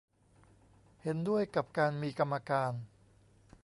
[1.01, 2.71] เห็นด้วยกับการมีกรรมการ